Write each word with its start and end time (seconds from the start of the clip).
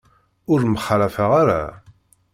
Ur 0.51 0.59
mxallafeɣ 0.73 1.31
ara. 1.41 1.61